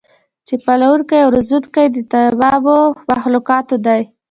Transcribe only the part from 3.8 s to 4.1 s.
دی